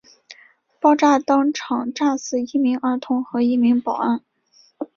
[0.79, 4.23] 爆炸当场炸死一名儿童和一名保安。